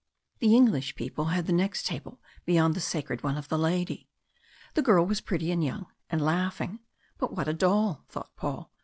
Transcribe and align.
The 0.39 0.55
English 0.55 0.95
people 0.95 1.25
had 1.25 1.45
the 1.45 1.53
next 1.53 1.85
table 1.85 2.19
beyond 2.43 2.73
the 2.73 2.79
sacred 2.79 3.21
one 3.21 3.37
of 3.37 3.49
the 3.49 3.59
lady. 3.59 4.09
The 4.73 4.81
girl 4.81 5.05
was 5.05 5.21
pretty 5.21 5.51
and 5.51 5.63
young, 5.63 5.85
and 6.09 6.19
laughing. 6.25 6.79
But 7.19 7.33
what 7.37 7.47
a 7.47 7.53
doll! 7.53 8.03
thought 8.09 8.35
Paul. 8.35 8.71